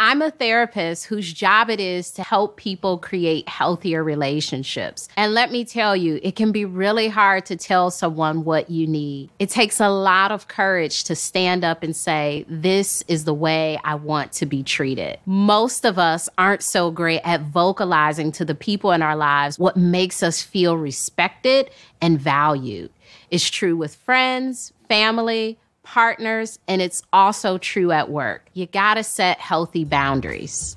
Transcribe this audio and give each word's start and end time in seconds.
I'm 0.00 0.22
a 0.22 0.30
therapist 0.30 1.06
whose 1.06 1.32
job 1.32 1.68
it 1.68 1.80
is 1.80 2.12
to 2.12 2.22
help 2.22 2.56
people 2.56 2.98
create 2.98 3.48
healthier 3.48 4.04
relationships. 4.04 5.08
And 5.16 5.34
let 5.34 5.50
me 5.50 5.64
tell 5.64 5.96
you, 5.96 6.20
it 6.22 6.36
can 6.36 6.52
be 6.52 6.64
really 6.64 7.08
hard 7.08 7.44
to 7.46 7.56
tell 7.56 7.90
someone 7.90 8.44
what 8.44 8.70
you 8.70 8.86
need. 8.86 9.30
It 9.40 9.50
takes 9.50 9.80
a 9.80 9.88
lot 9.88 10.30
of 10.30 10.46
courage 10.46 11.02
to 11.04 11.16
stand 11.16 11.64
up 11.64 11.82
and 11.82 11.96
say, 11.96 12.46
This 12.48 13.02
is 13.08 13.24
the 13.24 13.34
way 13.34 13.80
I 13.82 13.96
want 13.96 14.30
to 14.34 14.46
be 14.46 14.62
treated. 14.62 15.18
Most 15.26 15.84
of 15.84 15.98
us 15.98 16.28
aren't 16.38 16.62
so 16.62 16.92
great 16.92 17.22
at 17.24 17.40
vocalizing 17.40 18.30
to 18.32 18.44
the 18.44 18.54
people 18.54 18.92
in 18.92 19.02
our 19.02 19.16
lives 19.16 19.58
what 19.58 19.76
makes 19.76 20.22
us 20.22 20.40
feel 20.40 20.76
respected 20.76 21.70
and 22.00 22.20
valued. 22.20 22.92
It's 23.32 23.50
true 23.50 23.76
with 23.76 23.96
friends, 23.96 24.72
family, 24.88 25.58
partners, 25.88 26.58
and 26.68 26.82
it's 26.82 27.02
also 27.14 27.56
true 27.56 27.90
at 27.92 28.10
work. 28.10 28.44
You 28.52 28.66
gotta 28.66 29.02
set 29.02 29.40
healthy 29.40 29.84
boundaries. 29.84 30.76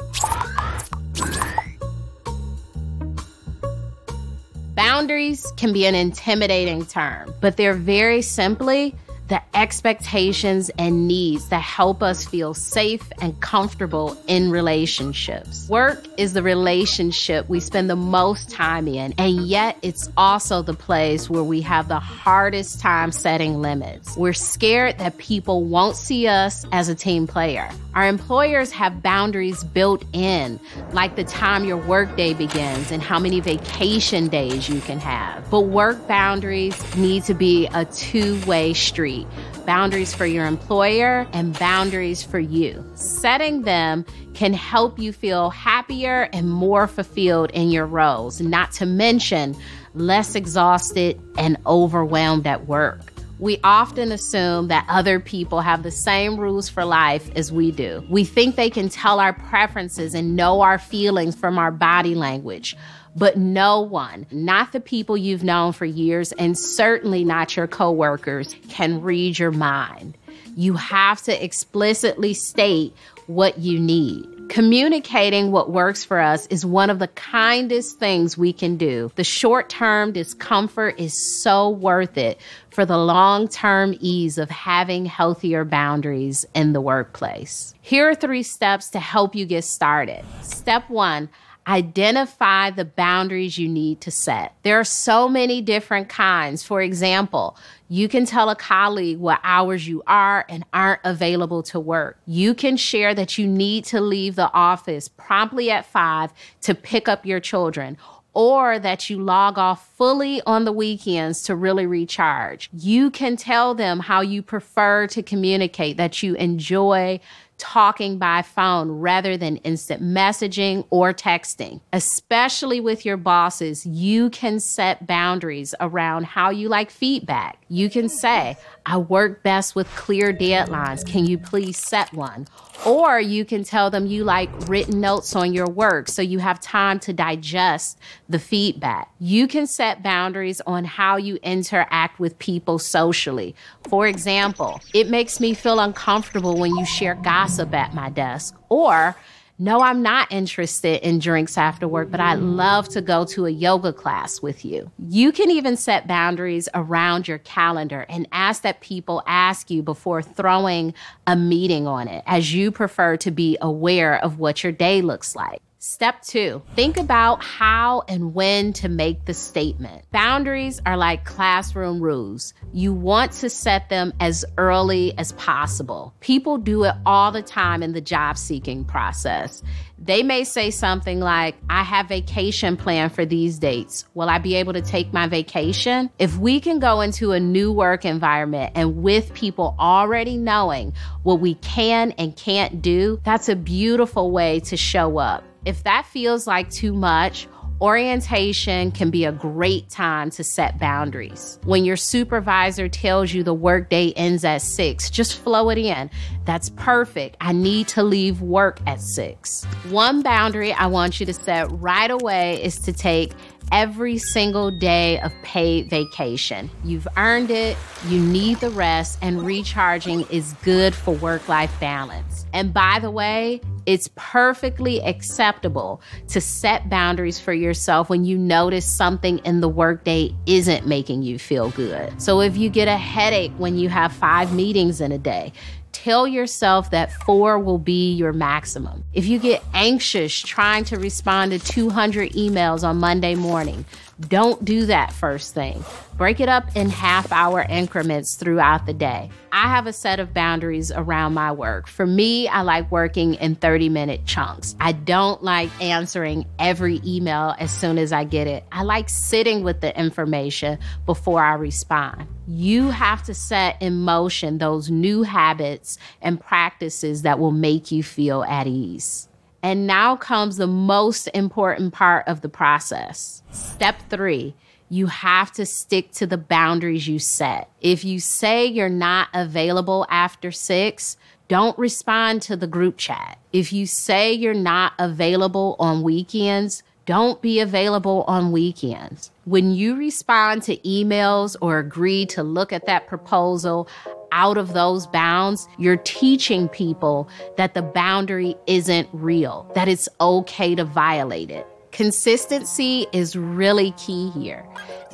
Boundaries 4.74 5.46
can 5.57 5.74
be 5.74 5.86
an 5.86 5.96
intimidating 5.96 6.86
term, 6.86 7.34
but 7.42 7.57
they're 7.57 7.74
very 7.74 8.21
simply 8.21 8.96
the 9.32 9.42
expectations 9.54 10.70
and 10.78 11.08
needs 11.08 11.48
that 11.48 11.62
help 11.62 12.04
us 12.04 12.26
feel 12.26 12.54
safe 12.54 13.02
and 13.21 13.40
comfortable 13.40 14.18
in 14.28 14.52
relationships. 14.52 15.70
Work 15.70 16.06
is 16.18 16.34
the 16.34 16.44
relationship 16.44 17.48
we 17.48 17.62
spend 17.62 17.90
the 17.90 17.96
most 17.96 18.52
time 18.52 18.90
in, 18.90 19.14
and 19.18 19.48
yet 19.48 19.78
it's 19.82 20.10
also 20.18 20.62
the 20.62 20.74
place 20.74 21.30
where 21.30 21.46
we 21.46 21.62
have 21.62 21.88
the 21.88 21.98
hardest 21.98 22.82
time 22.82 23.14
setting 23.14 23.62
limits. 23.62 24.18
We're 24.18 24.34
scared 24.34 24.98
that 24.98 25.18
people 25.18 25.64
won't 25.64 25.96
see 25.96 26.28
us 26.28 26.66
as 26.74 26.90
a 26.90 26.96
team 26.96 27.26
player. 27.26 27.70
Our 27.96 28.07
employers 28.07 28.71
have 28.71 29.02
boundaries 29.02 29.64
built 29.64 30.04
in, 30.12 30.60
like 30.92 31.16
the 31.16 31.24
time 31.24 31.64
your 31.64 31.78
workday 31.78 32.34
begins 32.34 32.92
and 32.92 33.02
how 33.02 33.20
many 33.20 33.40
vacation 33.40 34.28
days 34.28 34.68
you 34.68 34.82
can 34.82 35.00
have. 35.00 35.50
But 35.50 35.62
work 35.62 36.06
boundaries 36.06 36.76
need 36.98 37.23
to 37.26 37.34
be 37.34 37.68
a 37.73 37.86
two 37.86 38.42
way 38.45 38.73
street 38.73 39.20
boundaries 39.66 40.14
for 40.14 40.25
your 40.25 40.45
employer 40.45 41.27
and 41.33 41.58
boundaries 41.58 42.23
for 42.23 42.39
you. 42.39 42.83
Setting 42.95 43.64
them 43.64 44.05
can 44.33 44.53
help 44.53 45.00
you 45.00 45.14
feel 45.14 45.50
happier 45.50 46.30
and 46.33 46.50
more 46.50 46.88
fulfilled 46.88 47.52
in 47.53 47.69
your 47.69 47.86
roles, 47.86 48.42
not 48.42 48.72
to 48.73 48.86
mention 48.86 49.55
less 49.94 50.36
exhausted 50.36 51.19
and 51.38 51.58
overwhelmed 51.66 52.47
at 52.47 52.67
work. 52.67 53.11
We 53.42 53.59
often 53.64 54.11
assume 54.11 54.67
that 54.67 54.86
other 54.88 55.20
people 55.20 55.61
have 55.61 55.81
the 55.81 55.89
same 55.89 56.39
rules 56.39 56.70
for 56.70 56.86
life 56.86 57.28
as 57.36 57.52
we 57.52 57.72
do. 57.72 58.06
We 58.08 58.23
think 58.23 58.56
they 58.56 58.70
can 58.70 58.88
tell 58.88 59.20
our 59.20 59.33
preferences 59.33 60.14
and 60.14 60.36
know 60.36 60.61
our 60.61 60.78
feelings 60.78 61.36
from 61.36 61.58
our 61.58 61.72
body 61.72 62.14
language. 62.14 62.78
But 63.16 63.38
no 63.38 63.81
one, 63.81 64.28
not 64.30 64.73
the 64.73 64.80
people 64.80 65.17
you've 65.17 65.44
known 65.44 65.73
for 65.73 65.86
years, 65.86 66.33
and 66.33 66.56
certainly 66.56 67.23
not 67.23 67.58
your 67.58 67.66
coworkers, 67.66 68.56
can 68.70 69.02
read 69.02 69.39
your 69.39 69.50
mind. 69.50 70.16
You 70.55 70.76
have 70.76 71.23
to 71.23 71.44
explicitly 71.44 72.36
state 72.36 72.95
what 73.26 73.58
you 73.58 73.80
need. 73.80 74.28
Communicating 74.52 75.54
what 75.54 75.72
works 75.72 76.04
for 76.04 76.20
us 76.20 76.46
is 76.48 76.66
one 76.66 76.90
of 76.90 77.00
the 77.00 77.08
kindest 77.08 78.00
things 78.00 78.38
we 78.38 78.52
can 78.52 78.76
do. 78.76 79.10
The 79.16 79.24
short 79.24 79.70
term 79.70 80.12
discomfort 80.12 81.00
is 81.00 81.42
so 81.42 81.70
worth 81.70 82.18
it 82.18 82.38
for 82.70 82.86
the 82.86 82.98
long 82.98 83.48
term 83.48 83.96
ease 84.02 84.38
of 84.38 84.50
having 84.50 85.06
healthier 85.06 85.64
boundaries 85.64 86.46
in 86.54 86.74
the 86.74 86.82
workplace. 86.82 87.74
Here 87.80 88.10
are 88.10 88.14
three 88.14 88.44
steps 88.44 88.90
to 88.90 89.00
help 89.00 89.36
you 89.36 89.46
get 89.46 89.64
started. 89.64 90.26
Step 90.42 90.90
one, 90.90 91.30
Identify 91.67 92.72
the 92.72 92.86
boundaries 92.86 93.58
you 93.58 93.67
need 93.67 94.02
to 94.02 94.12
set. 94.12 94.56
There 94.64 94.80
are 94.80 94.84
so 94.84 95.30
many 95.30 95.62
different 95.62 96.09
kinds. 96.09 96.64
For 96.64 96.81
example, 96.81 97.55
you 97.88 98.08
can 98.08 98.26
tell 98.26 98.49
a 98.49 98.55
colleague 98.55 99.20
what 99.20 99.39
hours 99.44 99.88
you 99.88 100.02
are 100.08 100.45
and 100.49 100.66
aren't 100.73 101.02
available 101.04 101.61
to 101.64 101.80
work. 101.80 102.17
You 102.26 102.54
can 102.54 102.77
share 102.77 103.14
that 103.14 103.38
you 103.38 103.48
need 103.48 103.86
to 103.86 104.02
leave 104.02 104.36
the 104.36 104.52
office 104.54 105.08
promptly 105.08 105.70
at 105.70 105.86
five 105.86 106.33
to 106.61 106.73
pick 106.73 107.08
up 107.08 107.26
your 107.26 107.39
children 107.39 107.98
or 108.33 108.80
that 108.80 109.10
you 109.10 109.22
log 109.22 109.58
off 109.58 109.89
fully 109.98 110.42
on 110.45 110.66
the 110.66 110.72
weekends 110.72 111.43
to 111.43 111.55
really 111.55 111.86
recharge. 111.86 112.70
You 112.72 113.11
can 113.11 113.36
tell 113.36 113.76
them 113.76 113.99
how 113.99 114.22
you 114.22 114.42
prefer 114.42 115.08
to 115.08 115.22
communicate, 115.22 115.98
that 115.98 116.23
you 116.23 116.36
enjoy 116.36 117.20
talking 117.61 118.17
by 118.17 118.42
phone 118.42 118.89
rather 118.89 119.38
than 119.38 119.58
instant 119.58 120.02
messaging 120.02 120.83
or 120.89 121.14
texting. 121.14 121.80
Especially 121.94 122.82
with 122.82 123.05
your 123.05 123.17
bosses, 123.17 123.86
you 123.86 124.32
can 124.32 124.60
set 124.60 125.05
boundaries 125.05 125.76
around 125.80 126.26
how 126.26 126.49
you 126.49 126.67
like 126.67 126.89
feedback. 126.89 127.60
You 127.70 127.89
can 127.89 128.09
say, 128.09 128.57
I 128.85 128.97
work 128.97 129.44
best 129.44 129.75
with 129.75 129.88
clear 129.95 130.33
deadlines. 130.33 131.05
Can 131.05 131.27
you 131.27 131.38
please 131.38 131.77
set 131.77 132.11
one? 132.13 132.47
Or 132.83 133.19
you 133.19 133.45
can 133.45 133.63
tell 133.63 133.91
them 133.91 134.07
you 134.07 134.23
like 134.23 134.49
written 134.67 134.99
notes 134.99 135.35
on 135.35 135.53
your 135.53 135.69
work 135.69 136.07
so 136.07 136.23
you 136.23 136.39
have 136.39 136.59
time 136.59 136.99
to 137.01 137.13
digest 137.13 137.99
the 138.28 138.39
feedback. 138.39 139.11
You 139.19 139.47
can 139.47 139.67
set 139.67 140.01
boundaries 140.01 140.61
on 140.61 140.83
how 140.83 141.17
you 141.17 141.38
interact 141.43 142.19
with 142.19 142.39
people 142.39 142.79
socially. 142.79 143.55
For 143.88 144.07
example, 144.07 144.81
it 144.95 145.09
makes 145.09 145.39
me 145.39 145.53
feel 145.53 145.79
uncomfortable 145.79 146.57
when 146.57 146.75
you 146.75 146.85
share 146.85 147.13
gossip 147.13 147.50
at 147.59 147.94
my 147.94 148.09
desk. 148.09 148.56
Or 148.69 149.16
no, 149.59 149.81
I'm 149.81 150.01
not 150.01 150.31
interested 150.31 151.07
in 151.07 151.19
drinks 151.19 151.56
after 151.56 151.88
work, 151.88 152.09
but 152.09 152.19
I'd 152.19 152.39
love 152.39 152.89
to 152.89 153.01
go 153.01 153.25
to 153.25 153.45
a 153.45 153.50
yoga 153.51 153.94
class 153.94 154.41
with 154.41 154.66
you. 154.66 154.89
You 155.07 155.31
can 155.31 155.51
even 155.51 155.78
set 155.78 156.07
boundaries 156.07 156.67
around 156.73 157.28
your 157.28 157.38
calendar 157.38 158.07
and 158.09 158.28
ask 158.31 158.63
that 158.63 158.81
people 158.81 159.22
ask 159.28 159.69
you 159.69 159.84
before 159.84 160.23
throwing 160.23 160.95
a 161.28 161.35
meeting 161.35 161.85
on 161.85 162.07
it, 162.07 162.23
as 162.25 162.51
you 162.56 162.72
prefer 162.72 163.17
to 163.17 163.29
be 163.29 163.56
aware 163.61 164.17
of 164.23 164.40
what 164.40 164.63
your 164.63 164.72
day 164.72 165.03
looks 165.03 165.35
like. 165.35 165.61
Step 165.83 166.21
two, 166.21 166.61
think 166.75 166.97
about 166.97 167.43
how 167.43 168.03
and 168.07 168.35
when 168.35 168.71
to 168.71 168.87
make 168.87 169.25
the 169.25 169.33
statement. 169.33 170.05
Boundaries 170.11 170.79
are 170.85 170.95
like 170.95 171.25
classroom 171.25 171.99
rules. 171.99 172.53
You 172.71 172.93
want 172.93 173.31
to 173.31 173.49
set 173.49 173.89
them 173.89 174.13
as 174.19 174.45
early 174.59 175.17
as 175.17 175.31
possible. 175.31 176.13
People 176.19 176.59
do 176.59 176.83
it 176.83 176.93
all 177.03 177.31
the 177.31 177.41
time 177.41 177.81
in 177.81 177.93
the 177.93 177.99
job 177.99 178.37
seeking 178.37 178.85
process. 178.85 179.63
They 179.97 180.21
may 180.21 180.43
say 180.43 180.69
something 180.69 181.19
like, 181.19 181.55
I 181.67 181.81
have 181.81 182.09
vacation 182.09 182.77
planned 182.77 183.13
for 183.13 183.25
these 183.25 183.57
dates. 183.57 184.05
Will 184.13 184.29
I 184.29 184.37
be 184.37 184.57
able 184.57 184.73
to 184.73 184.83
take 184.83 185.11
my 185.11 185.25
vacation? 185.25 186.11
If 186.19 186.37
we 186.37 186.59
can 186.59 186.77
go 186.77 187.01
into 187.01 187.31
a 187.31 187.39
new 187.39 187.71
work 187.71 188.05
environment 188.05 188.73
and 188.75 189.01
with 189.01 189.33
people 189.33 189.75
already 189.79 190.37
knowing 190.37 190.93
what 191.23 191.39
we 191.39 191.55
can 191.55 192.11
and 192.19 192.37
can't 192.37 192.83
do, 192.83 193.19
that's 193.23 193.49
a 193.49 193.55
beautiful 193.55 194.29
way 194.29 194.59
to 194.59 194.77
show 194.77 195.17
up. 195.17 195.43
If 195.63 195.83
that 195.83 196.07
feels 196.07 196.47
like 196.47 196.72
too 196.72 196.91
much, 196.91 197.47
orientation 197.81 198.91
can 198.91 199.11
be 199.11 199.25
a 199.25 199.31
great 199.31 199.89
time 199.89 200.31
to 200.31 200.44
set 200.44 200.79
boundaries. 200.79 201.59
When 201.63 201.85
your 201.85 201.97
supervisor 201.97 202.88
tells 202.89 203.31
you 203.33 203.44
the 203.44 203.53
workday 203.53 204.11
ends 204.13 204.44
at 204.44 204.63
six, 204.63 205.09
just 205.09 205.39
flow 205.39 205.69
it 205.69 205.77
in. 205.77 206.09
That's 206.45 206.69
perfect. 206.72 207.38
I 207.41 207.53
need 207.53 207.88
to 207.89 208.01
leave 208.01 208.41
work 208.41 208.79
at 208.88 209.01
six. 209.01 209.63
One 209.89 210.23
boundary 210.23 210.73
I 210.73 210.88
want 210.88 211.19
you 211.19 211.27
to 211.27 211.33
set 211.33 211.72
right 211.72 212.09
away 212.09 212.63
is 212.63 212.79
to 212.79 212.93
take 212.93 213.33
every 213.72 214.17
single 214.17 214.69
day 214.69 215.19
of 215.22 215.31
paid 215.43 215.89
vacation. 215.89 216.69
You've 216.83 217.07
earned 217.17 217.51
it, 217.51 217.78
you 218.07 218.19
need 218.19 218.59
the 218.59 218.69
rest, 218.72 219.17
and 219.22 219.43
recharging 219.43 220.22
is 220.29 220.53
good 220.63 220.93
for 220.93 221.13
work 221.16 221.47
life 221.47 221.72
balance. 221.79 222.45
And 222.53 222.73
by 222.73 222.99
the 222.99 223.11
way, 223.11 223.61
it's 223.85 224.09
perfectly 224.15 225.01
acceptable 225.01 226.01
to 226.29 226.41
set 226.41 226.89
boundaries 226.89 227.39
for 227.39 227.53
yourself 227.53 228.09
when 228.09 228.25
you 228.25 228.37
notice 228.37 228.85
something 228.85 229.39
in 229.39 229.61
the 229.61 229.69
workday 229.69 230.33
isn't 230.45 230.87
making 230.87 231.23
you 231.23 231.39
feel 231.39 231.69
good. 231.72 232.22
So 232.22 232.41
if 232.41 232.57
you 232.57 232.69
get 232.69 232.87
a 232.87 232.97
headache 232.97 233.51
when 233.57 233.78
you 233.78 233.89
have 233.89 234.11
five 234.11 234.53
meetings 234.53 235.01
in 235.01 235.11
a 235.11 235.17
day, 235.17 235.53
tell 235.91 236.28
yourself 236.28 236.89
that 236.91 237.11
four 237.11 237.59
will 237.59 237.78
be 237.78 238.13
your 238.13 238.33
maximum. 238.33 239.03
If 239.13 239.25
you 239.25 239.39
get 239.39 239.63
anxious 239.73 240.39
trying 240.39 240.84
to 240.85 240.97
respond 240.97 241.51
to 241.51 241.59
200 241.59 242.31
emails 242.31 242.84
on 242.84 242.97
Monday 242.97 243.35
morning, 243.35 243.85
Don't 244.28 244.64
do 244.64 244.85
that 244.85 245.12
first 245.14 245.53
thing. 245.53 245.84
Break 246.18 246.40
it 246.40 246.50
up 246.50 246.76
in 246.76 246.90
half 246.90 247.32
hour 247.32 247.66
increments 247.68 248.35
throughout 248.35 248.85
the 248.85 248.94
day. 248.94 249.32
I 249.52 249.68
have 249.70 249.88
a 249.88 249.94
set 249.94 250.20
of 250.20 250.34
boundaries 250.34 250.91
around 250.91 251.34
my 251.34 251.52
work. 251.52 251.88
For 251.88 252.06
me, 252.06 252.47
I 252.47 252.62
like 252.62 252.91
working 252.91 253.34
in 253.35 253.56
30 253.56 253.90
minute 253.90 254.26
chunks. 254.26 254.76
I 254.79 254.91
don't 254.91 255.44
like 255.44 255.70
answering 255.82 256.46
every 256.60 257.02
email 257.06 257.56
as 257.58 257.72
soon 257.72 257.98
as 257.98 258.14
I 258.14 258.24
get 258.24 258.48
it. 258.48 258.64
I 258.72 258.84
like 258.84 259.10
sitting 259.10 259.64
with 259.64 259.82
the 259.82 259.98
information 259.98 260.78
before 261.06 261.44
I 261.44 261.56
respond. 261.56 262.28
You 262.48 262.90
have 262.90 263.24
to 263.24 263.34
set 263.34 263.82
in 263.82 264.02
motion 264.02 264.60
those 264.60 264.92
new 264.92 265.24
habits 265.24 265.98
and 266.22 266.40
practices 266.40 267.24
that 267.24 267.40
will 267.40 267.52
make 267.52 267.92
you 267.92 268.04
feel 268.04 268.44
at 268.44 268.68
ease. 268.68 269.28
And 269.63 269.86
now 269.86 270.16
comes 270.16 270.58
the 270.58 270.68
most 270.68 271.28
important 271.34 271.94
part 271.94 272.28
of 272.28 272.42
the 272.42 272.50
process. 272.50 273.44
Step 273.52 273.98
three 274.10 274.56
you 274.92 275.08
have 275.08 275.54
to 275.54 275.66
stick 275.66 276.12
to 276.12 276.28
the 276.28 276.38
boundaries 276.38 277.08
you 277.08 277.18
set. 277.18 277.69
If 277.80 278.04
you 278.04 278.19
say 278.19 278.66
you're 278.66 278.90
not 278.90 279.30
available 279.34 280.06
after 280.10 280.52
six, 280.52 281.16
don't 281.48 281.78
respond 281.80 282.42
to 282.42 282.58
the 282.58 282.68
group 282.68 282.98
chat. 282.98 283.40
If 283.54 283.72
you 283.72 283.86
say 283.86 284.34
you're 284.34 284.54
not 284.54 284.92
available 285.00 285.78
on 285.80 286.04
weekends, 286.04 286.84
don't 287.06 287.42
be 287.42 287.62
available 287.62 288.25
on 288.28 288.52
weekends. 288.52 289.31
When 289.46 289.72
you 289.72 289.96
respond 289.96 290.63
to 290.63 290.75
emails 290.78 291.56
or 291.62 291.80
agree 291.80 292.25
to 292.28 292.44
look 292.44 292.74
at 292.74 292.86
that 292.86 293.08
proposal 293.08 293.88
out 294.31 294.57
of 294.57 294.74
those 294.74 295.07
bounds, 295.07 295.68
you're 295.78 295.98
teaching 295.98 296.68
people 296.69 297.30
that 297.57 297.74
the 297.74 297.81
boundary 297.81 298.56
isn't 298.68 299.10
real, 299.12 299.69
that 299.75 299.88
it's 299.88 300.10
okay 300.19 300.75
to 300.75 300.83
violate 300.83 301.51
it. 301.51 301.68
Consistency 301.92 303.06
is 303.12 303.36
really 303.36 303.92
key 303.92 304.30
here. 304.31 304.66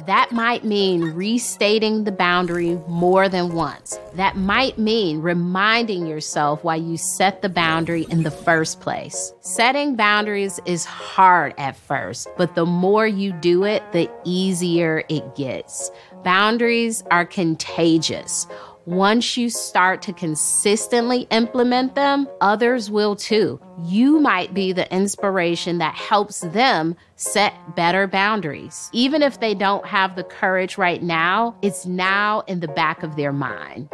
That 0.05 0.31
might 0.31 0.63
mean 0.63 1.01
restating 1.01 2.03
the 2.03 2.11
boundary 2.11 2.79
more 2.87 3.27
than 3.27 3.53
once. 3.55 3.99
That 4.13 4.37
might 4.37 4.77
mean 4.77 5.19
reminding 5.21 6.05
yourself 6.05 6.63
why 6.63 6.75
you 6.75 6.95
set 6.95 7.41
the 7.41 7.49
boundary 7.49 8.05
in 8.11 8.21
the 8.21 8.31
first 8.31 8.79
place. 8.79 9.33
Setting 9.41 9.95
boundaries 9.95 10.59
is 10.65 10.85
hard 10.85 11.55
at 11.57 11.75
first, 11.75 12.27
but 12.37 12.53
the 12.53 12.65
more 12.65 13.07
you 13.07 13.33
do 13.33 13.63
it, 13.63 13.83
the 13.91 14.09
easier 14.23 15.03
it 15.09 15.35
gets. 15.35 15.89
Boundaries 16.23 17.03
are 17.09 17.25
contagious 17.25 18.45
once 18.87 19.35
you 19.35 19.49
start 19.49 20.01
to 20.01 20.13
consistently 20.13 21.27
implement 21.29 21.93
them, 21.93 22.25
others 22.39 22.89
will 22.89 23.17
too. 23.17 23.59
You 23.83 24.17
might 24.21 24.53
be 24.53 24.71
the 24.71 24.89
inspiration 24.95 25.77
that 25.79 25.93
helps 25.93 26.39
them 26.39 26.95
set 27.17 27.53
better 27.75 28.07
boundaries. 28.07 28.89
Even 28.93 29.21
if 29.21 29.41
they 29.41 29.53
don't 29.53 29.85
have 29.85 30.15
the 30.15 30.23
courage 30.23 30.77
right 30.77 31.03
now, 31.03 31.53
it's 31.61 31.85
now 31.85 32.43
in 32.47 32.61
the 32.61 32.69
back 32.69 33.03
of 33.03 33.17
their 33.17 33.33
mind. 33.33 33.89